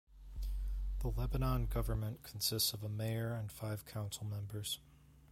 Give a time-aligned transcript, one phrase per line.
[1.01, 4.79] The Lebanon government consists of a mayor and five council members.